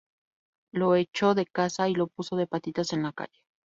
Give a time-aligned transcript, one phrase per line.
[0.71, 3.39] Lo echó de casa y lo puso de patitas en la calle